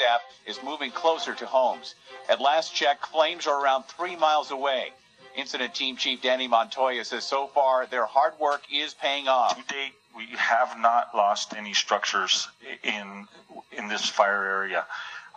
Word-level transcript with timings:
staff 0.00 0.22
is 0.46 0.62
moving 0.62 0.90
closer 0.90 1.34
to 1.34 1.44
homes. 1.44 1.94
At 2.30 2.40
last 2.40 2.74
check, 2.74 3.04
flames 3.04 3.46
are 3.46 3.62
around 3.62 3.84
three 3.84 4.16
miles 4.16 4.50
away. 4.50 4.92
Incident 5.36 5.74
Team 5.74 5.96
Chief 5.96 6.22
Danny 6.22 6.48
Montoya 6.48 7.04
says 7.04 7.24
so 7.24 7.48
far 7.48 7.84
their 7.84 8.06
hard 8.06 8.32
work 8.40 8.62
is 8.72 8.94
paying 8.94 9.28
off. 9.28 9.56
To 9.56 9.74
date, 9.74 9.92
we 10.16 10.24
have 10.36 10.78
not 10.78 11.14
lost 11.14 11.54
any 11.54 11.74
structures 11.74 12.48
in 12.82 13.28
in 13.72 13.88
this 13.88 14.08
fire 14.08 14.42
area. 14.42 14.86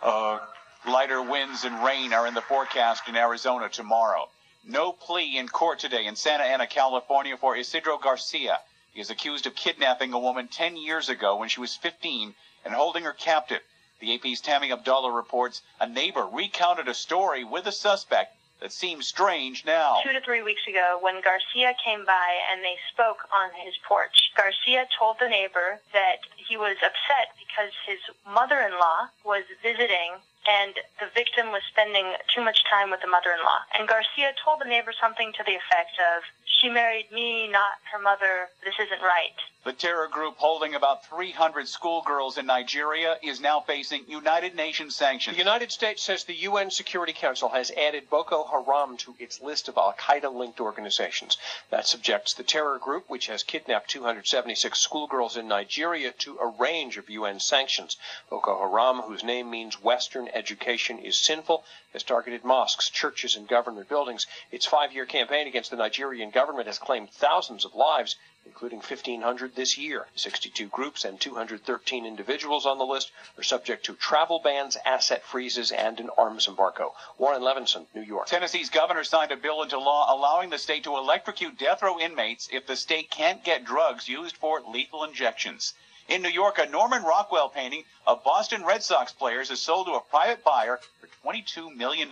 Uh, 0.02 0.38
Lighter 0.86 1.22
winds 1.22 1.64
and 1.64 1.84
rain 1.84 2.14
are 2.14 2.26
in 2.26 2.34
the 2.34 2.40
forecast 2.40 3.06
in 3.06 3.16
Arizona 3.16 3.68
tomorrow. 3.68 4.28
No 4.66 4.92
plea 4.92 5.36
in 5.36 5.48
court 5.48 5.78
today 5.78 6.06
in 6.06 6.16
Santa 6.16 6.44
Ana, 6.44 6.66
California 6.66 7.36
for 7.36 7.54
Isidro 7.54 7.98
Garcia. 7.98 8.60
He 8.94 9.00
is 9.00 9.10
accused 9.10 9.46
of 9.46 9.54
kidnapping 9.54 10.14
a 10.14 10.18
woman 10.18 10.48
10 10.48 10.76
years 10.78 11.10
ago 11.10 11.36
when 11.36 11.50
she 11.50 11.60
was 11.60 11.76
15 11.76 12.34
and 12.64 12.74
holding 12.74 13.04
her 13.04 13.12
captive. 13.12 13.60
The 14.04 14.20
AP's 14.20 14.42
Tammy 14.42 14.70
Abdallah 14.70 15.10
reports 15.10 15.62
a 15.80 15.88
neighbor 15.88 16.26
recounted 16.26 16.88
a 16.88 16.94
story 16.94 17.42
with 17.42 17.66
a 17.66 17.72
suspect 17.72 18.36
that 18.60 18.70
seems 18.70 19.06
strange 19.08 19.64
now. 19.64 20.00
Two 20.04 20.12
to 20.12 20.20
three 20.20 20.42
weeks 20.42 20.60
ago, 20.68 20.98
when 21.00 21.22
Garcia 21.22 21.72
came 21.82 22.04
by 22.04 22.36
and 22.52 22.62
they 22.62 22.76
spoke 22.92 23.26
on 23.32 23.48
his 23.64 23.72
porch, 23.88 24.30
Garcia 24.36 24.86
told 24.98 25.16
the 25.20 25.28
neighbor 25.30 25.80
that 25.94 26.20
he 26.36 26.58
was 26.58 26.76
upset 26.84 27.32
because 27.40 27.72
his 27.86 27.98
mother 28.28 28.60
in 28.60 28.72
law 28.72 29.08
was 29.24 29.44
visiting 29.62 30.20
and 30.46 30.74
the 31.00 31.08
victim 31.14 31.50
was 31.50 31.62
spending 31.72 32.12
too 32.28 32.44
much 32.44 32.60
time 32.68 32.90
with 32.90 33.00
the 33.00 33.08
mother-in-law. 33.08 33.60
And 33.72 33.88
Garcia 33.88 34.34
told 34.44 34.60
the 34.60 34.68
neighbor 34.68 34.92
something 34.92 35.32
to 35.32 35.42
the 35.42 35.56
effect 35.56 35.96
of, 36.12 36.22
she 36.44 36.68
married 36.68 37.10
me, 37.10 37.48
not 37.48 37.80
her 37.90 37.98
mother. 37.98 38.52
This 38.62 38.76
isn't 38.78 39.00
right. 39.00 39.40
The 39.64 39.72
terror 39.72 40.08
group 40.08 40.36
holding 40.36 40.74
about 40.74 41.06
300 41.06 41.66
schoolgirls 41.66 42.36
in 42.36 42.44
Nigeria 42.44 43.18
is 43.22 43.40
now 43.40 43.60
facing 43.60 44.04
United 44.06 44.54
Nations 44.54 44.94
sanctions. 44.94 45.36
The 45.36 45.42
United 45.42 45.72
States 45.72 46.02
says 46.02 46.24
the 46.24 46.34
UN 46.42 46.70
Security 46.70 47.14
Council 47.14 47.48
has 47.48 47.70
added 47.70 48.10
Boko 48.10 48.44
Haram 48.44 48.98
to 48.98 49.16
its 49.18 49.40
list 49.40 49.68
of 49.68 49.78
Al 49.78 49.94
Qaeda 49.94 50.30
linked 50.30 50.60
organizations. 50.60 51.38
That 51.70 51.86
subjects 51.86 52.34
the 52.34 52.42
terror 52.42 52.78
group, 52.78 53.08
which 53.08 53.28
has 53.28 53.42
kidnapped 53.42 53.88
276 53.88 54.78
schoolgirls 54.78 55.38
in 55.38 55.48
Nigeria, 55.48 56.12
to 56.12 56.38
a 56.38 56.46
range 56.46 56.98
of 56.98 57.08
UN 57.08 57.40
sanctions. 57.40 57.96
Boko 58.28 58.58
Haram, 58.58 59.00
whose 59.00 59.24
name 59.24 59.48
means 59.48 59.80
Western 59.80 60.28
education 60.34 60.98
is 60.98 61.18
sinful, 61.18 61.64
has 61.94 62.02
targeted 62.02 62.44
mosques, 62.44 62.90
churches, 62.90 63.34
and 63.34 63.48
government 63.48 63.88
buildings. 63.88 64.26
Its 64.50 64.66
five 64.66 64.92
year 64.92 65.06
campaign 65.06 65.46
against 65.46 65.70
the 65.70 65.76
Nigerian 65.78 66.28
government 66.28 66.66
has 66.66 66.78
claimed 66.78 67.10
thousands 67.10 67.64
of 67.64 67.74
lives 67.74 68.16
including 68.46 68.78
1,500 68.78 69.54
this 69.54 69.78
year. 69.78 70.06
62 70.16 70.68
groups 70.68 71.04
and 71.04 71.20
213 71.20 72.06
individuals 72.06 72.66
on 72.66 72.78
the 72.78 72.84
list 72.84 73.10
are 73.38 73.42
subject 73.42 73.86
to 73.86 73.94
travel 73.94 74.38
bans, 74.38 74.76
asset 74.84 75.24
freezes, 75.24 75.72
and 75.72 75.98
an 76.00 76.10
arms 76.18 76.46
embargo. 76.46 76.94
Warren 77.18 77.42
Levinson, 77.42 77.86
New 77.94 78.02
York. 78.02 78.26
Tennessee's 78.26 78.70
governor 78.70 79.04
signed 79.04 79.32
a 79.32 79.36
bill 79.36 79.62
into 79.62 79.78
law 79.78 80.14
allowing 80.14 80.50
the 80.50 80.58
state 80.58 80.84
to 80.84 80.96
electrocute 80.96 81.58
death 81.58 81.82
row 81.82 81.98
inmates 81.98 82.48
if 82.52 82.66
the 82.66 82.76
state 82.76 83.10
can't 83.10 83.42
get 83.44 83.64
drugs 83.64 84.08
used 84.08 84.36
for 84.36 84.60
lethal 84.60 85.04
injections. 85.04 85.74
In 86.06 86.20
New 86.20 86.28
York, 86.28 86.58
a 86.58 86.66
Norman 86.66 87.02
Rockwell 87.02 87.48
painting 87.48 87.84
of 88.06 88.22
Boston 88.22 88.62
Red 88.62 88.82
Sox 88.82 89.10
players 89.12 89.50
is 89.50 89.60
sold 89.60 89.86
to 89.86 89.94
a 89.94 90.00
private 90.00 90.44
buyer 90.44 90.78
for 91.00 91.08
$22 91.26 91.74
million. 91.74 92.10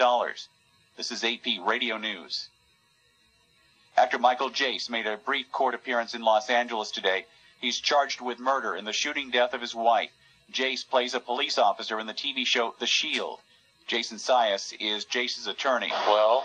This 0.96 1.10
is 1.10 1.22
AP 1.22 1.58
Radio 1.60 1.98
News. 1.98 2.48
Actor 3.96 4.18
Michael 4.18 4.50
Jace 4.50 4.88
made 4.88 5.06
a 5.06 5.18
brief 5.18 5.52
court 5.52 5.74
appearance 5.74 6.14
in 6.14 6.22
Los 6.22 6.48
Angeles 6.48 6.90
today. 6.90 7.26
He's 7.60 7.78
charged 7.78 8.22
with 8.22 8.38
murder 8.38 8.74
in 8.74 8.86
the 8.86 8.92
shooting 8.92 9.30
death 9.30 9.52
of 9.52 9.60
his 9.60 9.74
wife. 9.74 10.10
Jace 10.50 10.88
plays 10.88 11.12
a 11.14 11.20
police 11.20 11.58
officer 11.58 12.00
in 12.00 12.06
the 12.06 12.14
TV 12.14 12.46
show 12.46 12.74
The 12.78 12.86
Shield. 12.86 13.40
Jason 13.86 14.16
Sias 14.16 14.72
is 14.80 15.04
Jace's 15.04 15.46
attorney. 15.46 15.92
Well, 16.06 16.44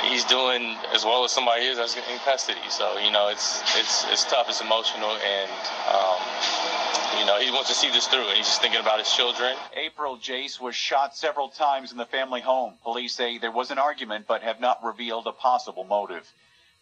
he's 0.00 0.24
doing 0.24 0.76
as 0.94 1.04
well 1.04 1.24
as 1.24 1.32
somebody 1.32 1.64
is 1.64 1.78
that's 1.78 1.96
in 1.96 2.18
custody. 2.24 2.60
So 2.70 2.98
you 2.98 3.10
know, 3.10 3.28
it's 3.28 3.62
it's 3.78 4.06
it's 4.10 4.24
tough. 4.24 4.48
It's 4.48 4.60
emotional, 4.60 5.10
and 5.10 5.50
um, 5.92 6.18
you 7.18 7.26
know, 7.26 7.38
he 7.38 7.50
wants 7.50 7.68
to 7.68 7.74
see 7.74 7.90
this 7.90 8.06
through, 8.06 8.26
and 8.28 8.36
he's 8.36 8.46
just 8.46 8.60
thinking 8.62 8.80
about 8.80 8.98
his 8.98 9.10
children. 9.10 9.54
April 9.76 10.16
Jace 10.16 10.60
was 10.60 10.74
shot 10.74 11.16
several 11.16 11.48
times 11.48 11.92
in 11.92 11.98
the 11.98 12.06
family 12.06 12.40
home. 12.40 12.74
Police 12.82 13.14
say 13.14 13.38
there 13.38 13.50
was 13.50 13.70
an 13.70 13.78
argument, 13.78 14.26
but 14.26 14.42
have 14.42 14.60
not 14.60 14.82
revealed 14.82 15.26
a 15.26 15.32
possible 15.32 15.84
motive. 15.84 16.30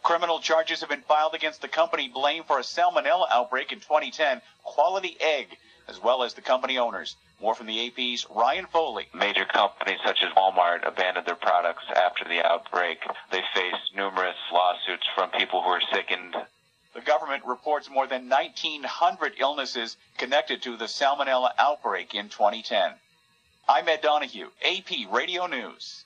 Criminal 0.03 0.39
charges 0.39 0.79
have 0.79 0.89
been 0.89 1.03
filed 1.03 1.35
against 1.35 1.61
the 1.61 1.67
company 1.67 2.07
blamed 2.07 2.45
for 2.45 2.57
a 2.57 2.63
salmonella 2.63 3.27
outbreak 3.31 3.71
in 3.71 3.79
2010, 3.79 4.41
Quality 4.63 5.15
Egg, 5.19 5.57
as 5.87 6.01
well 6.01 6.23
as 6.23 6.33
the 6.33 6.41
company 6.41 6.79
owners. 6.79 7.15
More 7.39 7.53
from 7.53 7.67
the 7.67 7.87
AP's 7.87 8.25
Ryan 8.29 8.65
Foley. 8.65 9.07
Major 9.13 9.45
companies 9.45 9.80
such 10.11 10.23
as 10.23 10.35
Walmart 10.35 10.85
abandoned 10.85 11.25
their 11.25 11.35
products 11.35 11.85
after 11.95 12.25
the 12.25 12.45
outbreak. 12.45 12.99
They 13.31 13.41
faced 13.55 13.95
numerous 13.95 14.35
lawsuits 14.51 15.07
from 15.15 15.31
people 15.31 15.61
who 15.61 15.69
are 15.69 15.81
sickened 15.93 16.35
the 16.93 17.01
government 17.01 17.45
reports 17.45 17.89
more 17.89 18.05
than 18.05 18.27
1,900 18.27 19.35
illnesses 19.39 19.95
connected 20.17 20.61
to 20.63 20.75
the 20.75 20.85
salmonella 20.85 21.51
outbreak 21.57 22.13
in 22.13 22.27
2010. 22.27 22.91
I'm 23.69 23.87
Ed 23.87 24.01
Donahue, 24.01 24.49
AP 24.61 25.09
Radio 25.09 25.47
News. 25.47 26.03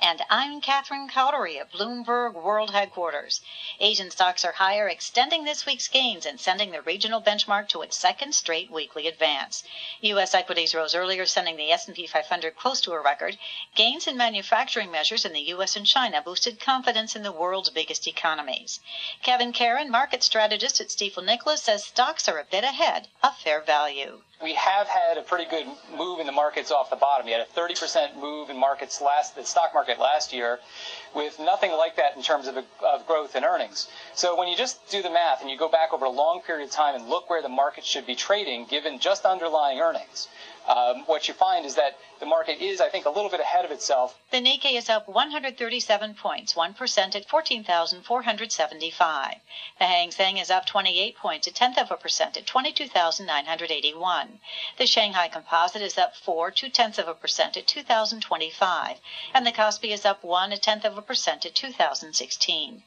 And 0.00 0.24
I'm 0.30 0.60
Catherine 0.60 1.08
Cowdery 1.08 1.58
at 1.58 1.72
Bloomberg 1.72 2.34
World 2.34 2.70
Headquarters. 2.70 3.40
Asian 3.80 4.12
stocks 4.12 4.44
are 4.44 4.52
higher, 4.52 4.88
extending 4.88 5.42
this 5.42 5.66
week's 5.66 5.88
gains 5.88 6.24
and 6.24 6.40
sending 6.40 6.70
the 6.70 6.82
regional 6.82 7.20
benchmark 7.20 7.68
to 7.70 7.82
its 7.82 7.96
second 7.96 8.32
straight 8.32 8.70
weekly 8.70 9.08
advance. 9.08 9.64
U.S. 10.02 10.34
equities 10.34 10.72
rose 10.72 10.94
earlier, 10.94 11.26
sending 11.26 11.56
the 11.56 11.72
S&P 11.72 12.06
500 12.06 12.54
close 12.54 12.80
to 12.82 12.92
a 12.92 13.00
record. 13.00 13.38
Gains 13.74 14.06
in 14.06 14.16
manufacturing 14.16 14.92
measures 14.92 15.24
in 15.24 15.32
the 15.32 15.48
U.S. 15.48 15.74
and 15.74 15.84
China 15.84 16.22
boosted 16.22 16.60
confidence 16.60 17.16
in 17.16 17.24
the 17.24 17.32
world's 17.32 17.70
biggest 17.70 18.06
economies. 18.06 18.78
Kevin 19.24 19.52
Caron, 19.52 19.90
market 19.90 20.22
strategist 20.22 20.80
at 20.80 20.90
Stifel 20.90 21.24
Nicolaus, 21.24 21.64
says 21.64 21.84
stocks 21.84 22.28
are 22.28 22.38
a 22.38 22.44
bit 22.44 22.62
ahead 22.62 23.08
of 23.20 23.36
fair 23.36 23.60
value 23.60 24.22
we 24.42 24.54
have 24.54 24.86
had 24.86 25.18
a 25.18 25.22
pretty 25.22 25.50
good 25.50 25.66
move 25.96 26.20
in 26.20 26.26
the 26.26 26.32
markets 26.32 26.70
off 26.70 26.90
the 26.90 26.96
bottom. 26.96 27.26
We 27.26 27.32
had 27.32 27.40
a 27.40 27.60
30% 27.60 28.16
move 28.20 28.50
in 28.50 28.58
markets 28.58 29.00
last, 29.00 29.34
the 29.34 29.44
stock 29.44 29.74
market 29.74 29.98
last 29.98 30.32
year, 30.32 30.60
with 31.14 31.40
nothing 31.40 31.72
like 31.72 31.96
that 31.96 32.16
in 32.16 32.22
terms 32.22 32.46
of, 32.46 32.56
of 32.56 33.06
growth 33.06 33.34
in 33.34 33.44
earnings. 33.44 33.88
So 34.14 34.38
when 34.38 34.46
you 34.46 34.56
just 34.56 34.88
do 34.90 35.02
the 35.02 35.10
math 35.10 35.40
and 35.40 35.50
you 35.50 35.58
go 35.58 35.68
back 35.68 35.92
over 35.92 36.04
a 36.04 36.10
long 36.10 36.40
period 36.46 36.64
of 36.64 36.70
time 36.70 36.94
and 36.94 37.08
look 37.08 37.28
where 37.28 37.42
the 37.42 37.48
market 37.48 37.84
should 37.84 38.06
be 38.06 38.14
trading, 38.14 38.66
given 38.66 39.00
just 39.00 39.24
underlying 39.24 39.80
earnings, 39.80 40.28
um, 40.68 41.04
what 41.06 41.28
you 41.28 41.34
find 41.34 41.64
is 41.64 41.76
that 41.76 41.96
the 42.20 42.26
market 42.26 42.60
is, 42.60 42.80
I 42.80 42.90
think, 42.90 43.06
a 43.06 43.10
little 43.10 43.30
bit 43.30 43.40
ahead 43.40 43.64
of 43.64 43.70
itself. 43.70 44.18
The 44.30 44.38
Nikkei 44.38 44.76
is 44.76 44.90
up 44.90 45.08
137 45.08 46.14
points, 46.14 46.54
1% 46.54 47.16
at 47.16 47.28
14,475. 47.28 49.34
The 49.78 49.84
Hang 49.84 50.10
Seng 50.10 50.36
is 50.36 50.50
up 50.50 50.66
28 50.66 51.16
points, 51.16 51.46
a 51.46 51.52
tenth 51.52 51.78
of 51.78 51.90
a 51.90 51.96
percent 51.96 52.36
at 52.36 52.44
22,981. 52.44 54.40
The 54.76 54.86
Shanghai 54.86 55.28
Composite 55.28 55.80
is 55.80 55.96
up 55.96 56.14
4, 56.16 56.50
two 56.50 56.68
tenths 56.68 56.98
of 56.98 57.08
a 57.08 57.14
percent 57.14 57.56
at 57.56 57.66
2,025. 57.66 59.00
And 59.32 59.46
the 59.46 59.52
Kospi 59.52 59.92
is 59.92 60.04
up 60.04 60.22
1, 60.22 60.52
a 60.52 60.58
tenth 60.58 60.84
of 60.84 60.98
a 60.98 61.02
percent 61.02 61.46
at 61.46 61.54
2,016. 61.54 62.82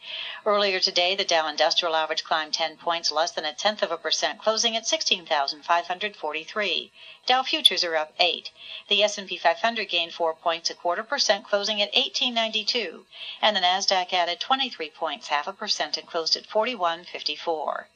Earlier 0.46 0.80
today, 0.80 1.16
the 1.16 1.24
Dow 1.24 1.48
Industrial 1.48 1.96
Average 1.96 2.25
climbed 2.25 2.53
10 2.53 2.78
points, 2.78 3.12
less 3.12 3.31
than 3.31 3.46
a 3.46 3.53
tenth 3.53 3.81
of 3.81 3.92
a 3.92 3.98
percent, 3.98 4.40
closing 4.40 4.75
at 4.75 4.86
16,543. 4.86 6.92
Dow 7.25 7.44
futures 7.44 7.70
are 7.71 7.95
up 7.95 8.13
8. 8.19 8.51
The 8.89 9.01
S&P 9.01 9.37
500 9.37 9.87
gained 9.87 10.13
4 10.13 10.35
points, 10.35 10.69
a 10.69 10.73
quarter 10.73 11.03
percent, 11.03 11.47
closing 11.47 11.81
at 11.81 11.93
1892, 11.93 13.05
and 13.41 13.55
the 13.55 13.61
Nasdaq 13.61 14.11
added 14.11 14.41
23 14.41 14.89
points, 14.89 15.27
half 15.27 15.47
a 15.47 15.53
percent, 15.53 15.95
and 15.95 16.05
closed 16.05 16.35
at 16.35 16.45
4154. 16.45 17.87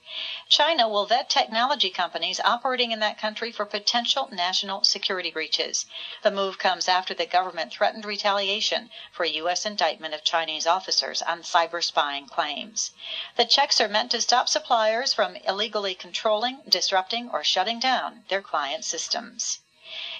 China 0.47 0.87
will 0.87 1.05
vet 1.05 1.29
technology 1.29 1.89
companies 1.89 2.39
operating 2.39 2.91
in 2.91 2.99
that 2.99 3.17
country 3.17 3.51
for 3.51 3.65
potential 3.65 4.29
national 4.31 4.85
security 4.85 5.29
breaches. 5.29 5.85
The 6.23 6.31
move 6.31 6.57
comes 6.57 6.87
after 6.87 7.13
the 7.13 7.25
government 7.25 7.73
threatened 7.73 8.05
retaliation 8.05 8.89
for 9.11 9.23
a 9.23 9.29
U.S. 9.29 9.66
indictment 9.66 10.13
of 10.13 10.23
Chinese 10.23 10.66
officers 10.66 11.21
on 11.21 11.41
cyber 11.41 11.83
spying 11.83 12.28
claims. 12.28 12.91
The 13.35 13.45
checks 13.45 13.81
are 13.81 13.89
meant 13.89 14.11
to 14.11 14.21
stop 14.21 14.47
suppliers 14.47 15.13
from 15.13 15.35
illegally 15.35 15.95
controlling, 15.95 16.61
disrupting, 16.69 17.29
or 17.29 17.43
shutting 17.43 17.79
down 17.79 18.23
their 18.29 18.41
client 18.41 18.85
systems 18.85 19.25
systems. 19.25 19.65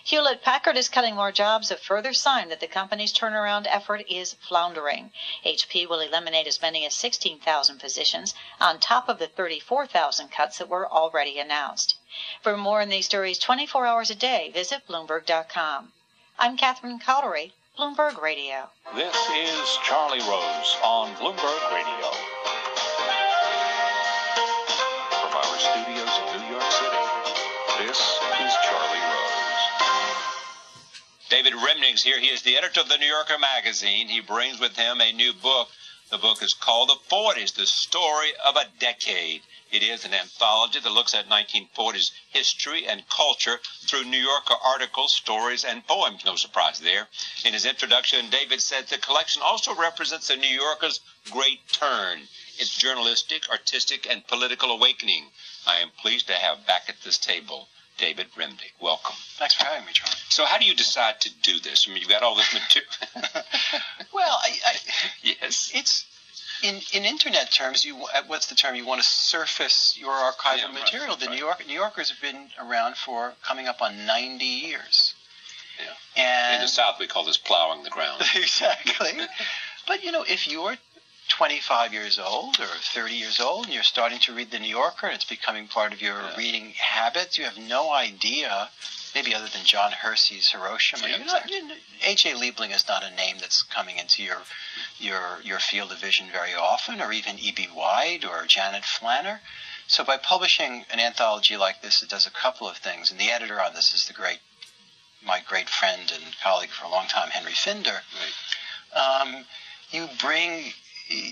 Hewlett 0.04 0.42
Packard 0.42 0.78
is 0.78 0.88
cutting 0.88 1.16
more 1.16 1.32
jobs, 1.32 1.72
a 1.72 1.78
further 1.78 2.14
sign 2.14 2.50
that 2.50 2.60
the 2.60 2.68
company's 2.68 3.12
turnaround 3.12 3.66
effort 3.68 4.06
is 4.08 4.36
floundering. 4.48 5.12
HP 5.46 5.88
will 5.88 6.00
eliminate 6.00 6.48
as 6.48 6.62
many 6.62 6.86
as 6.86 6.94
16,000 6.96 7.80
positions 7.80 8.34
on 8.60 8.80
top 8.80 9.10
of 9.10 9.20
the 9.20 9.28
34,000 9.28 10.30
cuts 10.30 10.58
that 10.60 10.70
were 10.70 10.88
already 10.92 11.40
announced. 11.40 11.96
For 12.42 12.56
more 12.56 12.82
on 12.82 12.90
these 12.90 13.06
stories 13.06 13.40
24 13.40 13.86
hours 13.86 14.10
a 14.10 14.16
day, 14.16 14.50
visit 14.54 14.88
Bloomberg.com. 14.88 15.92
I'm 16.38 16.58
Catherine 16.58 17.00
Cowdery, 17.00 17.54
Bloomberg 17.78 18.22
Radio. 18.22 18.70
This 18.94 19.16
is 19.36 19.78
Charlie 19.84 20.20
Rose 20.20 20.78
on 20.84 21.14
Bloomberg 21.16 21.72
Radio. 21.74 22.12
From 25.10 25.34
our 25.34 25.60
studios 25.60 25.85
David 31.28 31.54
Remnick's 31.54 32.04
here. 32.04 32.20
He 32.20 32.30
is 32.30 32.44
the 32.44 32.56
editor 32.56 32.82
of 32.82 32.88
the 32.88 33.00
New 33.00 33.08
Yorker 33.08 33.40
magazine. 33.40 34.08
He 34.08 34.20
brings 34.20 34.60
with 34.60 34.76
him 34.76 35.02
a 35.02 35.12
new 35.12 35.34
book. 35.34 35.70
The 36.12 36.20
book 36.20 36.44
is 36.44 36.54
called 36.54 36.90
The 36.90 37.00
40s, 37.10 37.56
The 37.56 37.66
Story 37.66 38.36
of 38.46 38.56
a 38.56 38.68
Decade. 38.78 39.42
It 39.72 39.82
is 39.82 40.06
an 40.06 40.14
anthology 40.14 40.80
that 40.80 40.92
looks 40.92 41.16
at 41.16 41.28
1940s 41.28 42.12
history 42.30 42.88
and 42.88 43.10
culture 43.10 43.60
through 43.88 44.04
New 44.04 44.20
Yorker 44.20 44.54
articles, 44.54 45.16
stories, 45.16 45.66
and 45.66 45.88
poems. 45.88 46.24
No 46.24 46.36
surprise 46.36 46.78
there. 46.78 47.08
In 47.44 47.54
his 47.54 47.66
introduction, 47.66 48.30
David 48.30 48.62
said 48.62 48.88
the 48.88 49.00
collection 49.00 49.42
also 49.42 49.74
represents 49.74 50.28
the 50.28 50.36
New 50.36 50.48
Yorker's 50.48 51.00
great 51.32 51.68
turn, 51.70 52.28
its 52.60 52.78
journalistic, 52.78 53.50
artistic, 53.50 54.06
and 54.08 54.28
political 54.28 54.70
awakening. 54.70 55.32
I 55.66 55.80
am 55.80 55.90
pleased 55.90 56.28
to 56.28 56.34
have 56.34 56.68
back 56.68 56.88
at 56.88 57.02
this 57.02 57.18
table 57.18 57.68
David 57.98 58.28
Remnick. 58.38 58.74
Welcome. 58.82 59.16
Thanks 59.38 59.56
for 59.56 59.66
having 59.66 59.86
me, 59.86 59.92
Charlie. 59.94 60.16
So, 60.30 60.46
how 60.46 60.58
do 60.58 60.66
you 60.66 60.76
decide 60.76 61.22
to 61.22 61.30
do 61.42 61.60
this? 61.60 61.88
I 61.88 61.92
mean, 61.94 62.02
you've 62.02 62.10
got 62.10 62.24
all 62.24 62.36
this 62.36 62.54
material. 62.54 62.92
Well, 64.14 64.38
I, 64.44 64.50
I, 64.66 64.76
yes. 65.24 65.72
it's 65.76 66.06
in 66.64 66.76
in 66.94 67.04
internet 67.04 67.52
terms. 67.52 67.84
You 67.86 67.98
uh, 67.98 68.22
what's 68.28 68.48
the 68.48 68.56
term? 68.56 68.76
You 68.76 68.86
want 68.86 69.02
to 69.02 69.08
surface 69.08 69.98
your 70.00 70.12
archival 70.12 70.58
Yeah, 70.58 70.66
right, 70.66 70.74
material. 70.74 71.16
the 71.18 71.26
right. 71.26 71.36
New 71.36 71.46
York 71.46 71.68
New 71.68 71.74
Yorkers 71.74 72.10
have 72.12 72.22
been 72.22 72.48
around 72.62 72.96
for 72.96 73.34
coming 73.44 73.68
up 73.68 73.82
on 73.82 74.06
ninety 74.06 74.46
years. 74.46 75.16
Yeah. 75.80 76.24
And 76.24 76.56
In 76.56 76.62
the 76.62 76.68
South, 76.70 76.96
we 77.00 77.08
call 77.08 77.26
this 77.26 77.38
plowing 77.38 77.84
the 77.84 77.90
ground. 77.90 78.22
exactly. 78.36 79.12
But 79.86 80.04
you 80.04 80.12
know, 80.14 80.24
if 80.24 80.48
you're 80.48 80.78
25 81.46 81.92
years 81.92 82.18
old 82.18 82.60
or 82.62 82.68
30 82.94 83.14
years 83.14 83.40
old 83.42 83.66
and 83.66 83.74
you're 83.74 83.84
starting 83.84 84.20
to 84.20 84.34
read 84.34 84.52
the 84.52 84.60
New 84.60 84.70
Yorker 84.70 85.08
and 85.08 85.16
it's 85.16 85.26
becoming 85.26 85.68
part 85.68 85.92
of 85.92 86.02
your 86.02 86.22
Yeah. 86.22 86.36
reading 86.38 86.72
habits, 86.74 87.38
you 87.38 87.44
have 87.44 87.58
no 87.58 87.92
idea, 87.92 88.70
maybe 89.14 89.36
other 89.36 89.48
than 89.50 89.66
John 89.66 89.92
Hersey's 89.92 90.50
Hiroshima. 90.52 91.10
Yeah, 91.10 91.18
you're 91.18 91.26
not, 91.26 91.50
you 91.50 91.68
know, 91.68 91.76
A.J. 92.04 92.34
Liebling 92.36 92.74
is 92.74 92.88
not 92.88 93.04
a 93.04 93.10
name 93.12 93.38
that's 93.40 93.64
coming 93.64 93.98
into 93.98 94.24
your 94.24 94.44
your 94.98 95.42
your 95.44 95.60
field 95.60 95.92
of 95.92 95.98
vision 96.00 96.28
very 96.32 96.54
often, 96.54 97.02
or 97.02 97.12
even 97.12 97.38
E.B. 97.38 97.66
White 97.74 98.24
or 98.24 98.46
Janet 98.46 98.84
Flanner. 98.84 99.42
So 99.88 100.06
by 100.06 100.16
publishing 100.18 100.86
an 100.90 101.00
anthology 101.02 101.58
like 101.58 101.82
this, 101.82 102.02
it 102.02 102.10
does 102.10 102.26
a 102.26 102.32
couple 102.32 102.68
of 102.70 102.78
things. 102.78 103.12
And 103.12 103.20
the 103.20 103.30
editor 103.30 103.62
on 103.62 103.74
this 103.74 103.94
is 103.94 104.08
the 104.08 104.14
great, 104.14 104.40
my 105.22 105.42
great 105.46 105.70
friend 105.70 106.10
and 106.16 106.24
colleague 106.42 106.70
for 106.72 106.86
a 106.86 106.90
long 106.90 107.08
time, 107.08 107.30
Henry 107.30 107.54
Finder. 107.54 108.02
Um, 108.94 109.46
you 109.92 110.08
bring, 110.20 110.74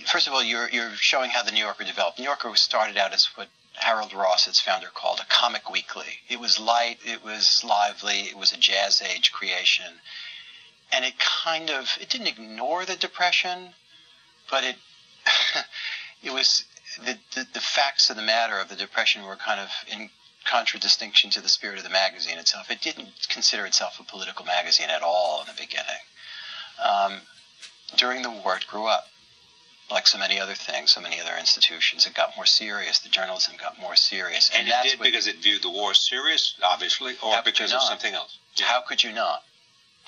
first 0.05 0.27
of 0.27 0.33
all, 0.33 0.43
you're, 0.43 0.69
you're 0.69 0.91
showing 0.95 1.29
how 1.29 1.43
the 1.43 1.51
New 1.51 1.63
Yorker 1.63 1.83
developed. 1.83 2.19
New 2.19 2.25
Yorker 2.25 2.55
started 2.55 2.97
out 2.97 3.13
as 3.13 3.25
what 3.35 3.49
Harold 3.73 4.13
Ross, 4.13 4.47
its 4.47 4.61
founder, 4.61 4.87
called 4.93 5.19
a 5.19 5.25
comic 5.25 5.69
weekly. 5.69 6.19
It 6.29 6.39
was 6.39 6.59
light, 6.59 6.99
it 7.03 7.23
was 7.23 7.63
lively, 7.63 8.21
it 8.21 8.37
was 8.37 8.53
a 8.53 8.57
jazz 8.57 9.01
age 9.01 9.31
creation. 9.31 10.01
And 10.91 11.03
it 11.03 11.15
kind 11.17 11.71
of, 11.71 11.97
it 11.99 12.09
didn't 12.09 12.27
ignore 12.27 12.85
the 12.85 12.95
Depression, 12.95 13.73
but 14.49 14.63
it, 14.63 14.75
it 16.23 16.31
was, 16.31 16.65
the, 17.03 17.17
the, 17.33 17.47
the 17.53 17.59
facts 17.59 18.09
of 18.09 18.15
the 18.15 18.21
matter 18.21 18.59
of 18.59 18.69
the 18.69 18.75
Depression 18.75 19.23
were 19.23 19.35
kind 19.35 19.59
of 19.59 19.69
in 19.91 20.09
contradistinction 20.45 21.31
to 21.31 21.41
the 21.41 21.49
spirit 21.49 21.77
of 21.77 21.83
the 21.83 21.89
magazine 21.89 22.37
itself. 22.37 22.69
It 22.69 22.81
didn't 22.81 23.27
consider 23.29 23.65
itself 23.65 23.99
a 23.99 24.03
political 24.03 24.45
magazine 24.45 24.89
at 24.89 25.01
all 25.01 25.41
in 25.41 25.47
the 25.47 25.59
beginning. 25.59 26.03
Um, 26.83 27.21
during 27.95 28.21
the 28.21 28.29
war, 28.29 28.57
it 28.57 28.67
grew 28.67 28.85
up. 28.85 29.07
Like 29.93 30.07
so 30.07 30.17
many 30.17 30.39
other 30.39 30.55
things, 30.55 30.91
so 30.91 31.01
many 31.01 31.21
other 31.21 31.37
institutions, 31.37 32.07
it 32.07 32.15
got 32.15 32.35
more 32.35 32.47
serious. 32.47 32.97
The 32.97 33.09
journalism 33.09 33.53
got 33.57 33.79
more 33.79 33.95
serious, 33.95 34.49
And, 34.49 34.67
it 34.67 34.73
did 34.83 34.99
because 34.99 35.27
it 35.27 35.37
viewed 35.37 35.61
the 35.61 35.69
war 35.69 35.93
serious, 35.93 36.55
obviously, 36.63 37.15
or 37.21 37.41
because 37.45 37.71
of 37.71 37.81
something 37.83 38.15
else. 38.15 38.39
How 38.59 38.81
could 38.81 39.03
you 39.03 39.11
not? 39.11 39.43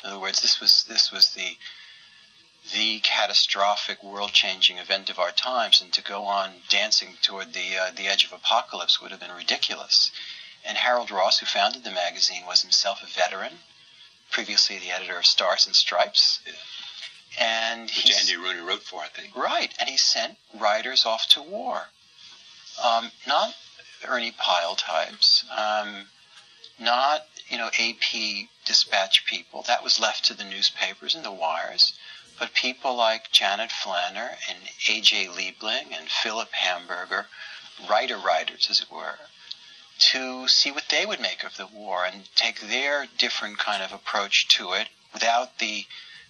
In 0.03 0.09
other 0.09 0.19
words, 0.19 0.41
this 0.41 0.59
was 0.59 0.83
this 0.89 1.11
was 1.11 1.29
the 1.35 1.57
the 2.73 2.99
catastrophic, 3.01 4.03
world-changing 4.03 4.79
event 4.79 5.11
of 5.11 5.19
our 5.19 5.31
times, 5.31 5.81
and 5.81 5.93
to 5.93 6.01
go 6.01 6.25
on 6.25 6.63
dancing 6.67 7.17
toward 7.21 7.53
the 7.53 7.77
uh, 7.77 7.91
the 7.91 8.07
edge 8.07 8.23
of 8.23 8.33
apocalypse 8.33 8.99
would 8.99 9.11
have 9.11 9.19
been 9.19 9.31
ridiculous. 9.31 10.11
And 10.63 10.79
Harold 10.79 11.11
Ross, 11.11 11.37
who 11.39 11.45
founded 11.45 11.83
the 11.83 11.91
magazine, 11.91 12.43
was 12.47 12.61
himself 12.63 13.03
a 13.03 13.05
veteran, 13.05 13.59
previously 14.31 14.79
the 14.79 14.89
editor 14.89 15.19
of 15.19 15.27
Stars 15.27 15.67
and 15.67 15.75
Stripes, 15.75 16.39
and 17.39 17.83
Which 17.83 18.01
he 18.01 18.13
Andy 18.13 18.35
Rooney 18.37 18.61
wrote 18.61 18.83
for, 18.83 19.01
I 19.01 19.07
think. 19.07 19.35
Right, 19.35 19.73
and 19.79 19.89
he 19.89 19.97
sent 19.97 20.37
writers 20.53 21.05
off 21.05 21.27
to 21.29 21.41
war. 21.41 21.89
Um, 22.83 23.11
not 23.25 23.55
Ernie 24.03 24.31
Pyle 24.31 24.75
types, 24.75 25.45
um, 25.49 26.09
not 26.77 27.27
you 27.47 27.57
know 27.57 27.69
AP 27.79 28.47
dispatch 28.65 29.25
people. 29.25 29.63
That 29.63 29.83
was 29.83 29.99
left 29.99 30.25
to 30.25 30.33
the 30.33 30.43
newspapers 30.43 31.15
and 31.15 31.23
the 31.23 31.31
wires. 31.31 31.93
But 32.37 32.53
people 32.53 32.95
like 32.95 33.31
Janet 33.31 33.71
Flanner 33.71 34.37
and 34.49 34.69
A.J. 34.89 35.27
Liebling 35.27 35.97
and 35.97 36.11
Philip 36.11 36.51
Hamburger, 36.51 37.29
writer 37.89 38.17
writers, 38.17 38.69
as 38.69 38.81
it 38.81 38.91
were, 38.91 39.19
to 40.11 40.45
see 40.49 40.69
what 40.69 40.89
they 40.89 41.05
would 41.05 41.21
make 41.21 41.45
of 41.45 41.55
the 41.55 41.67
war 41.67 42.05
and 42.05 42.27
take 42.35 42.59
their 42.59 43.05
different 43.17 43.57
kind 43.57 43.81
of 43.81 43.93
approach 43.93 44.49
to 44.49 44.73
it 44.73 44.89
without 45.13 45.59
the 45.59 45.87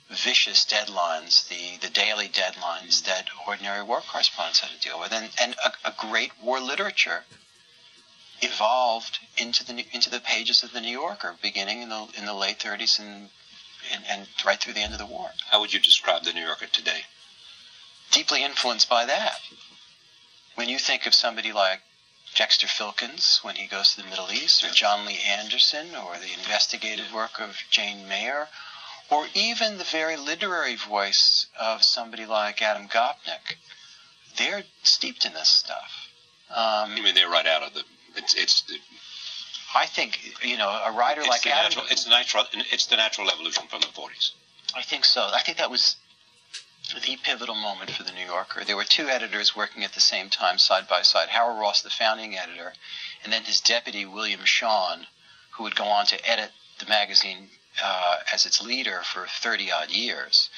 vicious 0.09 0.65
deadlines, 0.65 1.47
the, 1.47 1.77
the 1.85 1.91
daily 1.91 2.27
deadlines 2.27 3.03
that 3.05 3.29
ordinary 3.47 3.83
war 3.83 4.01
correspondents 4.01 4.59
had 4.59 4.69
to 4.69 4.79
deal 4.79 4.99
with. 4.99 5.11
And, 5.11 5.29
and 5.41 5.55
a, 5.63 5.73
a 5.89 5.93
great 5.97 6.31
war 6.41 6.59
literature 6.59 7.23
evolved 8.41 9.19
into 9.37 9.65
the 9.65 9.85
into 9.93 10.09
the 10.09 10.19
pages 10.19 10.61
of 10.61 10.73
the 10.73 10.81
New 10.81 10.91
Yorker, 10.91 11.35
beginning 11.41 11.81
in 11.81 11.89
the 11.89 12.07
in 12.17 12.25
the 12.25 12.33
late 12.33 12.59
30s 12.59 12.99
and, 12.99 13.29
and 13.91 14.03
and 14.07 14.27
right 14.45 14.59
through 14.59 14.73
the 14.73 14.81
end 14.81 14.93
of 14.93 14.99
the 14.99 15.05
war. 15.05 15.31
How 15.49 15.59
would 15.59 15.73
you 15.73 15.79
describe 15.79 16.23
the 16.23 16.33
New 16.33 16.45
Yorker 16.45 16.67
today? 16.67 17.05
Deeply 18.11 18.43
influenced 18.43 18.89
by 18.89 19.05
that. 19.05 19.39
When 20.55 20.69
you 20.69 20.77
think 20.77 21.05
of 21.05 21.13
somebody 21.13 21.51
like 21.51 21.81
Dexter 22.35 22.67
Filkins 22.67 23.43
when 23.43 23.55
he 23.55 23.65
goes 23.65 23.93
to 23.93 24.01
the 24.01 24.09
Middle 24.09 24.31
East, 24.31 24.63
or 24.63 24.69
Jon 24.69 25.05
Lee 25.05 25.19
Anderson, 25.19 25.95
or 25.95 26.17
the 26.17 26.33
investigative 26.33 27.13
work 27.13 27.39
of 27.39 27.57
Jane 27.69 28.07
Mayer, 28.07 28.49
or 29.09 29.27
even 29.33 29.77
the 29.77 29.83
very 29.83 30.17
literary 30.17 30.75
voice 30.75 31.47
of 31.59 31.83
somebody 31.83 32.25
like 32.25 32.61
Adam 32.61 32.87
Gopnik, 32.87 33.57
they're 34.37 34.63
steeped 34.83 35.25
in 35.25 35.33
this 35.33 35.49
stuff. 35.49 36.09
Um, 36.53 36.95
You 36.97 37.03
mean 37.03 37.15
they're 37.15 37.29
right 37.29 37.45
out 37.45 37.63
of 37.63 37.73
the. 37.73 37.83
It's 38.15 38.33
it's 38.35 38.61
the, 38.63 38.75
I 39.75 39.85
think 39.85 40.19
you 40.43 40.57
know 40.57 40.69
a 40.69 40.91
writer 40.91 41.21
it's 41.21 41.29
like 41.29 41.41
the 41.43 41.51
Adam. 41.51 41.69
natural. 41.69 41.85
It's 41.89 42.03
the 42.03 42.09
natural. 42.11 42.43
It's 42.71 42.85
the 42.85 42.95
natural 42.97 43.29
evolution 43.29 43.67
from 43.67 43.81
the 43.81 43.87
40s. 43.87 44.31
I 44.75 44.81
think 44.81 45.05
so. 45.05 45.21
I 45.33 45.41
think 45.41 45.57
that 45.57 45.69
was 45.69 45.95
the 46.93 47.17
pivotal 47.23 47.55
moment 47.55 47.91
for 47.91 48.03
the 48.03 48.11
New 48.11 48.25
Yorker. 48.25 48.63
There 48.63 48.75
were 48.75 48.83
two 48.83 49.07
editors 49.09 49.55
working 49.55 49.83
at 49.83 49.93
the 49.93 49.99
same 49.99 50.29
time, 50.29 50.57
side 50.59 50.87
by 50.87 51.01
side. 51.01 51.29
Howard 51.29 51.59
Ross, 51.59 51.81
the 51.81 51.89
founding 51.89 52.37
editor, 52.37 52.73
and 53.23 53.33
then 53.33 53.43
his 53.43 53.59
deputy 53.59 54.05
William 54.05 54.41
Shawn, 54.45 55.07
who 55.51 55.63
would 55.63 55.75
go 55.75 55.85
on 55.85 56.05
to 56.07 56.29
edit 56.29 56.51
the 56.79 56.85
magazine 56.85 57.49
uh, 57.83 58.17
as 58.33 58.45
its 58.45 58.61
leader 58.61 59.01
for 59.03 59.27
30 59.27 59.71
odd 59.71 59.89
years. 59.89 60.49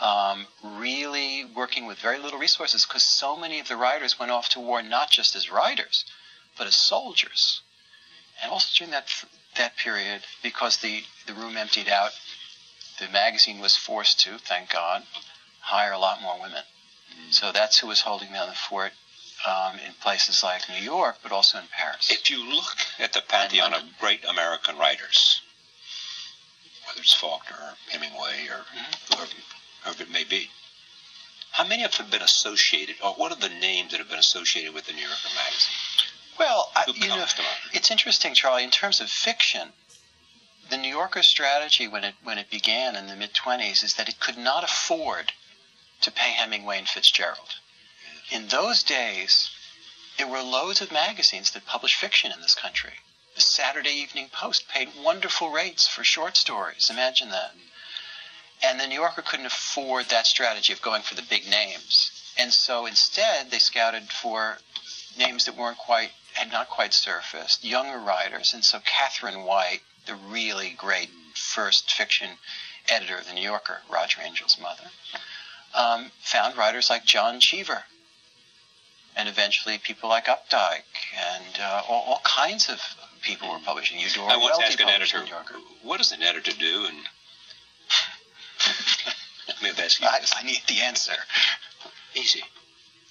Um, 0.00 0.46
really 0.62 1.44
working 1.44 1.86
with 1.86 1.98
very 1.98 2.18
little 2.18 2.38
resources 2.38 2.86
because 2.86 3.02
so 3.02 3.36
many 3.36 3.60
of 3.60 3.68
the 3.68 3.76
writers 3.76 4.18
went 4.18 4.30
off 4.30 4.48
to 4.50 4.60
war 4.60 4.82
not 4.82 5.10
just 5.10 5.36
as 5.36 5.50
writers, 5.50 6.04
but 6.56 6.66
as 6.66 6.76
soldiers. 6.76 7.60
And 8.42 8.50
also 8.50 8.68
during 8.78 8.92
that 8.92 9.08
that 9.56 9.76
period, 9.76 10.22
because 10.42 10.78
the, 10.78 11.02
the 11.26 11.34
room 11.34 11.56
emptied 11.56 11.88
out, 11.88 12.12
the 13.00 13.08
magazine 13.08 13.58
was 13.58 13.76
forced 13.76 14.20
to, 14.20 14.38
thank 14.38 14.70
God, 14.70 15.02
hire 15.60 15.92
a 15.92 15.98
lot 15.98 16.22
more 16.22 16.40
women. 16.40 16.62
So 17.30 17.52
that's 17.52 17.78
who 17.78 17.88
was 17.88 18.00
holding 18.00 18.32
down 18.32 18.48
the 18.48 18.54
fort 18.54 18.92
um, 19.46 19.78
in 19.86 19.92
places 20.00 20.42
like 20.42 20.68
New 20.68 20.82
York, 20.82 21.18
but 21.22 21.32
also 21.32 21.58
in 21.58 21.64
Paris. 21.76 22.10
If 22.10 22.30
you 22.30 22.44
look 22.44 22.76
at 22.98 23.12
the 23.12 23.22
pantheon 23.22 23.74
of 23.74 23.82
great 23.98 24.24
American 24.24 24.78
writers, 24.78 25.40
whether 26.90 27.02
it's 27.02 27.14
Faulkner 27.14 27.56
or 27.56 27.74
Hemingway 27.90 28.48
or 28.50 28.64
mm-hmm. 28.66 29.14
whoever, 29.14 29.32
whoever 29.84 30.02
it 30.02 30.10
may 30.10 30.24
be, 30.24 30.50
how 31.52 31.64
many 31.64 31.84
of 31.84 31.92
them 31.92 32.06
have 32.06 32.10
been 32.10 32.22
associated, 32.22 32.96
or 33.02 33.14
what 33.14 33.32
are 33.32 33.38
the 33.38 33.48
names 33.48 33.92
that 33.92 33.98
have 33.98 34.08
been 34.08 34.18
associated 34.18 34.74
with 34.74 34.86
the 34.86 34.92
New 34.92 35.02
Yorker 35.02 35.28
magazine? 35.36 35.76
Well, 36.38 36.70
I, 36.74 36.84
you 36.94 37.08
know, 37.08 37.24
it's 37.72 37.90
interesting, 37.90 38.34
Charlie. 38.34 38.64
In 38.64 38.70
terms 38.70 39.00
of 39.00 39.08
fiction, 39.08 39.72
the 40.68 40.76
New 40.76 40.88
Yorker 40.88 41.22
strategy 41.22 41.86
when 41.86 42.04
it 42.04 42.14
when 42.22 42.38
it 42.38 42.50
began 42.50 42.96
in 42.96 43.06
the 43.06 43.16
mid 43.16 43.34
twenties 43.34 43.82
is 43.82 43.94
that 43.94 44.08
it 44.08 44.20
could 44.20 44.38
not 44.38 44.64
afford 44.64 45.32
to 46.00 46.10
pay 46.10 46.32
Hemingway 46.32 46.78
and 46.78 46.88
Fitzgerald. 46.88 47.56
In 48.30 48.48
those 48.48 48.82
days, 48.82 49.50
there 50.16 50.26
were 50.28 50.42
loads 50.42 50.80
of 50.80 50.90
magazines 50.92 51.50
that 51.50 51.66
published 51.66 51.96
fiction 51.96 52.32
in 52.32 52.40
this 52.40 52.54
country. 52.54 52.94
The 53.40 53.46
Saturday 53.46 53.92
Evening 53.92 54.28
Post 54.28 54.68
paid 54.68 54.90
wonderful 55.02 55.48
rates 55.48 55.88
for 55.88 56.04
short 56.04 56.36
stories. 56.36 56.90
Imagine 56.90 57.30
that. 57.30 57.54
And 58.62 58.78
the 58.78 58.86
New 58.86 58.96
Yorker 58.96 59.22
couldn't 59.22 59.46
afford 59.46 60.10
that 60.10 60.26
strategy 60.26 60.74
of 60.74 60.82
going 60.82 61.00
for 61.00 61.14
the 61.14 61.22
big 61.22 61.48
names. 61.48 62.10
And 62.36 62.52
so 62.52 62.84
instead, 62.84 63.50
they 63.50 63.58
scouted 63.58 64.12
for 64.12 64.58
names 65.16 65.46
that 65.46 65.56
weren't 65.56 65.78
quite 65.78 66.10
had 66.34 66.52
not 66.52 66.68
quite 66.68 66.92
surfaced, 66.92 67.64
younger 67.64 67.98
writers. 67.98 68.52
And 68.52 68.62
so 68.62 68.78
Katharine 68.84 69.44
White, 69.44 69.80
the 70.04 70.16
really 70.16 70.74
great 70.76 71.08
first 71.34 71.90
fiction 71.90 72.36
editor 72.90 73.16
of 73.16 73.26
The 73.26 73.32
New 73.32 73.40
Yorker, 73.40 73.80
Roger 73.88 74.20
Angell's 74.20 74.60
mother, 74.60 74.90
um, 75.72 76.10
found 76.20 76.58
writers 76.58 76.90
like 76.90 77.06
John 77.06 77.40
Cheever. 77.40 77.84
And 79.16 79.30
eventually 79.30 79.78
people 79.78 80.10
like 80.10 80.26
Updike 80.26 80.82
and 81.16 81.58
uh, 81.58 81.82
all, 81.88 82.02
all, 82.02 82.20
kinds 82.22 82.68
of 82.68 82.80
people 83.22 83.50
were 83.50 83.58
publishing. 83.64 83.98
Eudora 83.98 84.32
I 84.32 84.36
once 84.36 84.58
asked 84.62 84.80
an 84.80 84.88
editor, 84.88 85.24
what 85.82 85.98
does 85.98 86.12
an 86.12 86.22
editor 86.22 86.52
do? 86.58 86.86
And 86.86 86.96
I 89.48 89.62
may 89.62 89.68
have 89.68 89.78
asked 89.78 90.00
you. 90.00 90.06
I, 90.06 90.20
I 90.36 90.42
need 90.42 90.62
the 90.68 90.82
answer. 90.82 91.12
Easy. 92.14 92.42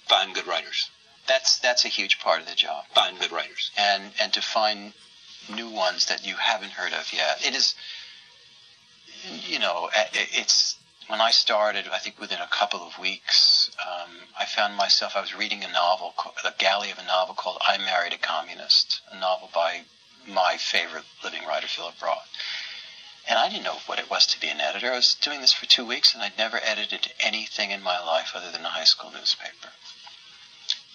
Find 0.08 0.34
good 0.34 0.46
writers. 0.46 0.90
That's 1.26 1.58
that's 1.58 1.84
a 1.84 1.88
huge 1.88 2.18
part 2.18 2.40
of 2.40 2.48
the 2.48 2.54
job. 2.54 2.84
Find 2.94 3.18
good 3.18 3.32
writers. 3.32 3.70
And 3.76 4.12
and 4.20 4.32
to 4.32 4.42
find 4.42 4.92
new 5.48 5.70
ones 5.70 6.06
that 6.06 6.26
you 6.26 6.34
haven't 6.36 6.72
heard 6.72 6.92
of 6.92 7.12
yet. 7.12 7.44
It 7.46 7.54
is, 7.54 7.74
you 9.46 9.58
know, 9.58 9.90
it's 10.12 10.76
when 11.08 11.20
I 11.20 11.30
started. 11.30 11.86
I 11.92 11.98
think 11.98 12.20
within 12.20 12.40
a 12.40 12.46
couple 12.46 12.80
of 12.80 12.98
weeks, 12.98 13.70
um, 13.84 14.10
I 14.38 14.44
found 14.44 14.76
myself. 14.76 15.16
I 15.16 15.20
was 15.20 15.34
reading 15.34 15.64
a 15.64 15.72
novel, 15.72 16.14
the 16.42 16.54
galley 16.58 16.90
of 16.90 16.98
a 16.98 17.04
novel 17.04 17.34
called 17.34 17.58
"I 17.66 17.78
Married 17.78 18.12
a 18.12 18.18
Communist," 18.18 19.00
a 19.10 19.18
novel 19.18 19.50
by 19.52 19.82
my 20.26 20.56
favorite 20.56 21.04
living 21.22 21.44
writer, 21.46 21.68
Philip 21.68 22.00
Roth. 22.02 22.28
And 23.28 23.38
I 23.38 23.48
didn't 23.48 23.64
know 23.64 23.78
what 23.86 23.98
it 23.98 24.10
was 24.10 24.26
to 24.26 24.40
be 24.40 24.48
an 24.48 24.60
editor. 24.60 24.92
I 24.92 24.96
was 24.96 25.14
doing 25.14 25.40
this 25.40 25.52
for 25.52 25.66
two 25.66 25.84
weeks, 25.84 26.14
and 26.14 26.22
I'd 26.22 26.38
never 26.38 26.58
edited 26.62 27.12
anything 27.20 27.70
in 27.70 27.82
my 27.82 27.98
life 27.98 28.32
other 28.34 28.50
than 28.50 28.64
a 28.64 28.70
high 28.70 28.84
school 28.84 29.10
newspaper. 29.10 29.70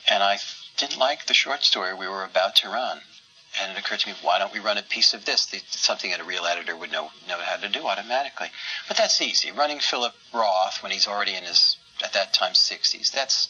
And 0.07 0.21
I 0.21 0.39
didn't 0.77 0.97
like 0.97 1.25
the 1.25 1.33
short 1.33 1.63
story 1.63 1.93
we 1.93 2.07
were 2.07 2.23
about 2.23 2.55
to 2.57 2.69
run. 2.69 3.01
And 3.61 3.71
it 3.71 3.77
occurred 3.77 3.99
to 4.01 4.09
me, 4.09 4.15
why 4.21 4.37
don't 4.37 4.51
we 4.51 4.59
run 4.59 4.77
a 4.77 4.83
piece 4.83 5.13
of 5.13 5.23
this? 5.23 5.47
Something 5.67 6.11
that 6.11 6.19
a 6.19 6.25
real 6.25 6.45
editor 6.45 6.75
would 6.75 6.91
know, 6.91 7.11
know 7.27 7.39
how 7.39 7.55
to 7.55 7.69
do 7.69 7.87
automatically. 7.87 8.51
But 8.87 8.97
that's 8.97 9.21
easy. 9.21 9.51
Running 9.51 9.79
Philip 9.79 10.13
Roth 10.33 10.83
when 10.83 10.91
he's 10.91 11.07
already 11.07 11.35
in 11.35 11.43
his, 11.43 11.77
at 12.03 12.11
that 12.13 12.33
time, 12.33 12.53
60s, 12.53 13.11
that 13.11 13.47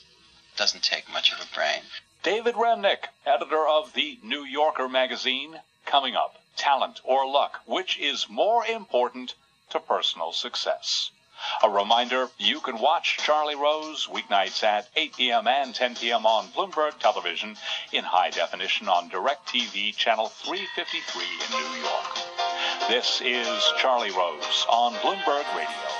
doesn't 0.57 0.83
take 0.83 1.11
much 1.11 1.31
of 1.33 1.39
a 1.39 1.55
brain. 1.55 1.81
David 2.25 2.55
Remnick, 2.55 3.09
editor 3.23 3.67
of 3.67 3.93
the 3.93 4.17
New 4.23 4.43
Yorker 4.43 4.89
magazine, 4.89 5.59
coming 5.85 6.15
up. 6.15 6.41
Talent 6.57 6.99
or 7.03 7.27
luck, 7.27 7.61
which 7.67 7.99
is 7.99 8.27
more 8.27 8.65
important 8.65 9.35
to 9.69 9.79
personal 9.79 10.31
success? 10.31 11.11
A 11.61 11.69
reminder, 11.69 12.31
you 12.39 12.61
can 12.61 12.79
watch 12.79 13.19
Charlie 13.23 13.53
Rose 13.53 14.07
weeknights 14.07 14.63
at 14.63 14.87
8 14.95 15.15
p.m. 15.15 15.47
and 15.47 15.75
10 15.75 15.97
p.m. 15.97 16.25
on 16.25 16.47
Bloomberg 16.47 16.97
Television 16.97 17.57
in 17.91 18.03
high 18.03 18.31
definition 18.31 18.87
on 18.87 19.11
DirecTV 19.11 19.95
channel 19.95 20.29
353 20.29 21.21
in 21.21 21.51
New 21.51 21.83
York. 21.83 22.89
This 22.89 23.21
is 23.21 23.63
Charlie 23.77 24.09
Rose 24.09 24.65
on 24.67 24.93
Bloomberg 24.95 25.45
Radio. 25.55 25.95